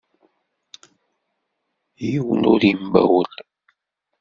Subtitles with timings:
[2.09, 3.29] Yiwen ur yembawel.